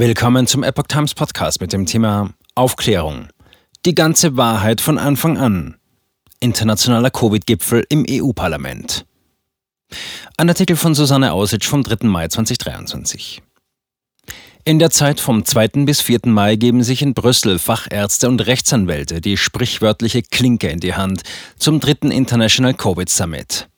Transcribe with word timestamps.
Willkommen 0.00 0.46
zum 0.46 0.62
Epoch 0.62 0.86
Times 0.86 1.12
Podcast 1.12 1.60
mit 1.60 1.72
dem 1.72 1.84
Thema 1.84 2.30
Aufklärung. 2.54 3.30
Die 3.84 3.96
ganze 3.96 4.36
Wahrheit 4.36 4.80
von 4.80 4.96
Anfang 4.96 5.38
an. 5.38 5.74
Internationaler 6.38 7.10
Covid-Gipfel 7.10 7.84
im 7.88 8.06
EU-Parlament. 8.08 9.06
Ein 10.36 10.50
Artikel 10.50 10.76
von 10.76 10.94
Susanne 10.94 11.32
Ausitsch 11.32 11.66
vom 11.66 11.82
3. 11.82 12.06
Mai 12.06 12.28
2023. 12.28 13.42
In 14.62 14.78
der 14.78 14.90
Zeit 14.90 15.18
vom 15.18 15.44
2. 15.44 15.84
bis 15.84 16.00
4. 16.00 16.20
Mai 16.26 16.54
geben 16.54 16.84
sich 16.84 17.02
in 17.02 17.12
Brüssel 17.12 17.58
Fachärzte 17.58 18.28
und 18.28 18.46
Rechtsanwälte 18.46 19.20
die 19.20 19.36
sprichwörtliche 19.36 20.22
Klinke 20.22 20.68
in 20.68 20.78
die 20.78 20.94
Hand 20.94 21.22
zum 21.58 21.80
dritten 21.80 22.12
International 22.12 22.72
Covid 22.72 23.08
Summit. 23.08 23.68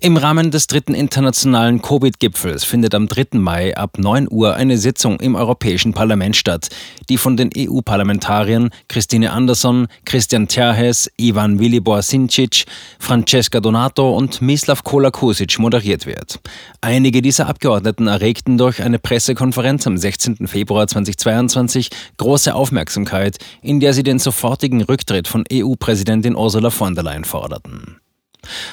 Im 0.00 0.16
Rahmen 0.16 0.52
des 0.52 0.68
dritten 0.68 0.94
internationalen 0.94 1.82
Covid-Gipfels 1.82 2.62
findet 2.62 2.94
am 2.94 3.08
3. 3.08 3.36
Mai 3.38 3.76
ab 3.76 3.98
9 3.98 4.28
Uhr 4.30 4.54
eine 4.54 4.78
Sitzung 4.78 5.18
im 5.18 5.34
Europäischen 5.34 5.92
Parlament 5.92 6.36
statt, 6.36 6.68
die 7.08 7.18
von 7.18 7.36
den 7.36 7.50
EU-Parlamentariern 7.56 8.70
Christine 8.86 9.32
Anderson, 9.32 9.88
Christian 10.04 10.46
Terhes, 10.46 11.10
Ivan 11.16 11.58
Vilibor 11.58 12.02
Sincic, 12.02 12.66
Francesca 13.00 13.58
Donato 13.58 14.16
und 14.16 14.40
Mislav 14.40 14.84
Kolakusic 14.84 15.58
moderiert 15.58 16.06
wird. 16.06 16.38
Einige 16.80 17.20
dieser 17.20 17.48
Abgeordneten 17.48 18.06
erregten 18.06 18.56
durch 18.56 18.80
eine 18.80 19.00
Pressekonferenz 19.00 19.84
am 19.88 19.98
16. 19.98 20.46
Februar 20.46 20.86
2022 20.86 21.90
große 22.18 22.54
Aufmerksamkeit, 22.54 23.38
in 23.62 23.80
der 23.80 23.94
sie 23.94 24.04
den 24.04 24.20
sofortigen 24.20 24.80
Rücktritt 24.82 25.26
von 25.26 25.42
EU-Präsidentin 25.52 26.36
Ursula 26.36 26.70
von 26.70 26.94
der 26.94 27.02
Leyen 27.02 27.24
forderten. 27.24 27.96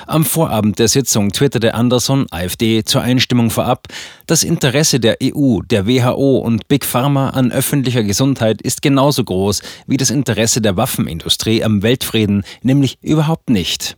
Am 0.08 0.26
Vorabend 0.26 0.80
der 0.80 0.88
Sitzung 0.88 1.32
twitterte 1.32 1.74
Anderson, 1.74 2.28
AfD, 2.32 2.84
zur 2.84 3.02
Einstimmung 3.02 3.50
vorab, 3.50 3.88
das 4.28 4.44
Interesse 4.44 5.00
der 5.00 5.18
EU, 5.22 5.60
der 5.62 5.88
WHO 5.88 6.38
und 6.38 6.68
Big 6.68 6.86
Pharma 6.86 7.30
an 7.30 7.52
öffentlicher 7.52 8.04
Gesundheit 8.04 8.62
ist 8.62 8.82
genauso 8.82 9.24
groß 9.24 9.62
wie 9.88 9.98
das 9.98 10.10
Interesse 10.10 10.62
der 10.62 10.78
Waffenindustrie 10.78 11.64
am 11.64 11.84
Weltfrieden, 11.84 12.44
nämlich 12.62 12.98
überhaupt 13.02 13.50
nicht. 13.50 13.98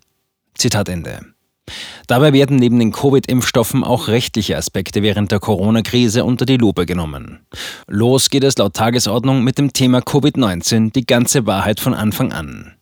Zitat 0.55 0.89
Ende. 0.89 1.21
Dabei 2.07 2.31
werden 2.31 2.57
neben 2.57 2.79
den 2.79 2.91
Covid-Impfstoffen 2.91 3.83
auch 3.83 4.07
rechtliche 4.07 4.55
Aspekte 4.57 5.03
während 5.03 5.31
der 5.31 5.39
Corona-Krise 5.39 6.23
unter 6.23 6.45
die 6.45 6.57
Lupe 6.57 6.85
genommen. 6.85 7.39
Los 7.87 8.29
geht 8.29 8.45
es 8.45 8.57
laut 8.57 8.73
Tagesordnung 8.73 9.43
mit 9.43 9.57
dem 9.57 9.73
Thema 9.73 9.99
Covid-19 9.99 10.93
die 10.93 11.05
ganze 11.05 11.45
Wahrheit 11.45 11.79
von 11.79 11.93
Anfang 11.93 12.31
an. 12.31 12.73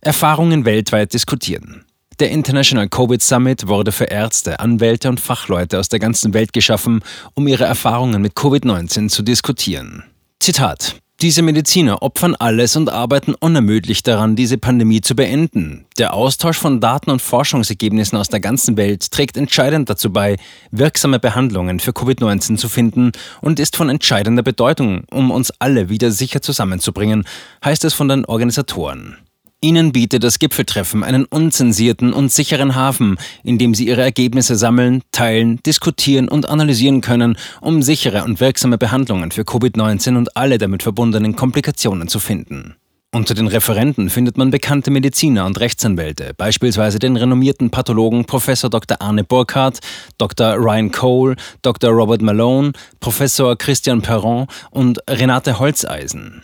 Erfahrungen 0.00 0.64
weltweit 0.64 1.12
diskutieren. 1.12 1.84
Der 2.18 2.30
International 2.30 2.88
Covid 2.88 3.20
Summit 3.20 3.66
wurde 3.66 3.92
für 3.92 4.04
Ärzte, 4.04 4.60
Anwälte 4.60 5.08
und 5.08 5.20
Fachleute 5.20 5.78
aus 5.78 5.88
der 5.88 5.98
ganzen 5.98 6.32
Welt 6.32 6.52
geschaffen, 6.52 7.02
um 7.34 7.46
ihre 7.46 7.64
Erfahrungen 7.64 8.22
mit 8.22 8.34
Covid-19 8.34 9.08
zu 9.08 9.22
diskutieren. 9.22 10.04
Zitat. 10.40 10.96
Diese 11.22 11.40
Mediziner 11.40 12.02
opfern 12.02 12.34
alles 12.34 12.76
und 12.76 12.90
arbeiten 12.90 13.34
unermüdlich 13.34 14.02
daran, 14.02 14.36
diese 14.36 14.58
Pandemie 14.58 15.00
zu 15.00 15.16
beenden. 15.16 15.86
Der 15.98 16.12
Austausch 16.12 16.58
von 16.58 16.78
Daten 16.78 17.10
und 17.10 17.22
Forschungsergebnissen 17.22 18.18
aus 18.18 18.28
der 18.28 18.40
ganzen 18.40 18.76
Welt 18.76 19.10
trägt 19.10 19.38
entscheidend 19.38 19.88
dazu 19.88 20.12
bei, 20.12 20.36
wirksame 20.70 21.18
Behandlungen 21.18 21.80
für 21.80 21.92
Covid-19 21.92 22.58
zu 22.58 22.68
finden 22.68 23.12
und 23.40 23.58
ist 23.58 23.76
von 23.76 23.88
entscheidender 23.88 24.42
Bedeutung, 24.42 25.04
um 25.10 25.30
uns 25.30 25.52
alle 25.58 25.88
wieder 25.88 26.10
sicher 26.10 26.42
zusammenzubringen, 26.42 27.24
heißt 27.64 27.84
es 27.86 27.94
von 27.94 28.08
den 28.08 28.26
Organisatoren. 28.26 29.16
Ihnen 29.62 29.92
bietet 29.92 30.22
das 30.22 30.38
Gipfeltreffen 30.38 31.02
einen 31.02 31.24
unzensierten 31.24 32.12
und 32.12 32.30
sicheren 32.30 32.74
Hafen, 32.74 33.16
in 33.42 33.56
dem 33.56 33.74
Sie 33.74 33.86
Ihre 33.86 34.02
Ergebnisse 34.02 34.54
sammeln, 34.54 35.02
teilen, 35.12 35.60
diskutieren 35.64 36.28
und 36.28 36.48
analysieren 36.48 37.00
können, 37.00 37.38
um 37.62 37.80
sichere 37.82 38.24
und 38.24 38.38
wirksame 38.38 38.76
Behandlungen 38.76 39.30
für 39.30 39.42
Covid-19 39.42 40.16
und 40.18 40.36
alle 40.36 40.58
damit 40.58 40.82
verbundenen 40.82 41.36
Komplikationen 41.36 42.06
zu 42.08 42.18
finden. 42.18 42.76
Unter 43.16 43.32
den 43.32 43.46
Referenten 43.46 44.10
findet 44.10 44.36
man 44.36 44.50
bekannte 44.50 44.90
Mediziner 44.90 45.46
und 45.46 45.58
Rechtsanwälte, 45.58 46.34
beispielsweise 46.36 46.98
den 46.98 47.16
renommierten 47.16 47.70
Pathologen 47.70 48.26
Prof. 48.26 48.46
Dr. 48.70 49.00
Arne 49.00 49.24
Burkhardt, 49.24 49.78
Dr. 50.18 50.54
Ryan 50.56 50.90
Cole, 50.90 51.36
Dr. 51.62 51.92
Robert 51.92 52.20
Malone, 52.20 52.72
Professor 53.00 53.56
Christian 53.56 54.02
Perron 54.02 54.48
und 54.70 54.98
Renate 55.08 55.58
Holzeisen. 55.58 56.42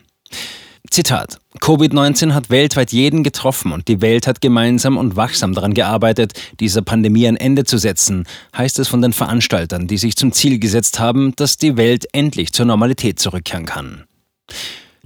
Zitat. 0.92 1.40
Covid-19 1.58 2.34
hat 2.34 2.50
weltweit 2.50 2.92
jeden 2.92 3.22
getroffen 3.22 3.72
und 3.72 3.88
die 3.88 4.02
Welt 4.02 4.26
hat 4.26 4.42
gemeinsam 4.42 4.98
und 4.98 5.16
wachsam 5.16 5.54
daran 5.54 5.72
gearbeitet, 5.72 6.34
dieser 6.60 6.82
Pandemie 6.82 7.26
ein 7.26 7.38
Ende 7.38 7.64
zu 7.64 7.78
setzen, 7.78 8.26
heißt 8.54 8.78
es 8.78 8.88
von 8.88 9.00
den 9.00 9.14
Veranstaltern, 9.14 9.86
die 9.86 9.96
sich 9.96 10.16
zum 10.16 10.32
Ziel 10.32 10.58
gesetzt 10.58 11.00
haben, 11.00 11.32
dass 11.36 11.56
die 11.56 11.78
Welt 11.78 12.04
endlich 12.12 12.52
zur 12.52 12.66
Normalität 12.66 13.18
zurückkehren 13.18 13.64
kann. 13.64 14.04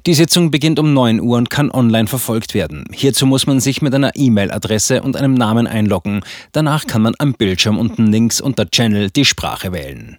Die 0.07 0.15
Sitzung 0.15 0.51
beginnt 0.51 0.81
um 0.81 0.93
9 0.93 1.21
Uhr 1.21 1.37
und 1.37 1.51
kann 1.51 1.71
online 1.71 2.09
verfolgt 2.09 2.55
werden. 2.55 2.87
Hierzu 2.93 3.25
muss 3.25 3.47
man 3.47 3.61
sich 3.61 3.81
mit 3.81 3.95
einer 3.95 4.11
E-Mail-Adresse 4.17 5.03
und 5.03 5.17
einem 5.17 5.35
Namen 5.35 5.69
einloggen. 5.69 6.23
Danach 6.51 6.89
kann 6.89 7.03
man 7.03 7.15
am 7.19 7.35
Bildschirm 7.35 7.79
unten 7.79 8.09
links 8.09 8.41
unter 8.41 8.69
Channel 8.69 9.11
die 9.11 9.25
Sprache 9.25 9.73
wählen. 9.73 10.19